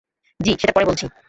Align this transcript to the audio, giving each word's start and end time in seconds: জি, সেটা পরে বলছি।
জি, 0.39 0.51
সেটা 0.61 0.73
পরে 0.73 0.85
বলছি। 0.85 1.05